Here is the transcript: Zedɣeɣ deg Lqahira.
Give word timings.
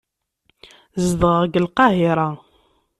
Zedɣeɣ 1.05 1.41
deg 1.45 1.55
Lqahira. 1.65 2.29